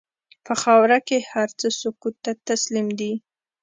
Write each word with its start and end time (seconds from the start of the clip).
په 0.45 0.53
خاوره 0.61 0.99
کې 1.07 1.17
هر 1.31 1.49
څه 1.59 1.67
سکوت 1.79 2.15
ته 2.25 2.31
تسلیم 2.47 2.87
دي. 2.99 3.13